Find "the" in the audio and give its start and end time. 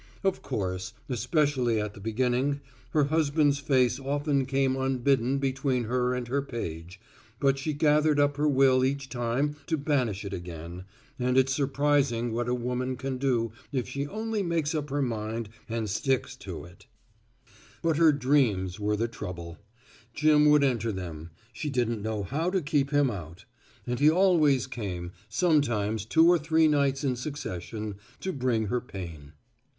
1.93-1.99, 18.95-19.07